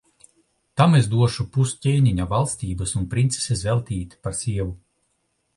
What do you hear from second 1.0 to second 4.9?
došu pus ķēniņa valstības un princesi Zeltīti par sievu.